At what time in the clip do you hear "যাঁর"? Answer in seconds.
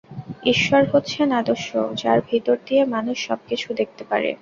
2.01-2.19